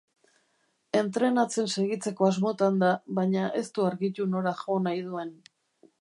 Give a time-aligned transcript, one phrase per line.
[1.01, 5.35] Entrenatzen segitzeko asmotan da, baina ez du argitu nora jo nahi duen.